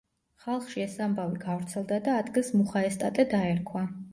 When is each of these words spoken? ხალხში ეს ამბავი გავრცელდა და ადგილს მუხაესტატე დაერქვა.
ხალხში 0.45 0.81
ეს 0.85 0.95
ამბავი 1.09 1.37
გავრცელდა 1.43 1.99
და 2.09 2.17
ადგილს 2.25 2.51
მუხაესტატე 2.63 3.31
დაერქვა. 3.37 3.89